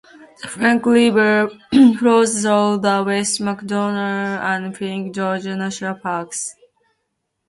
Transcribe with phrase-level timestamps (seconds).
[0.41, 1.47] The Finke River
[1.99, 6.55] flows through the West MacDonnell and Finke Gorge National Parks.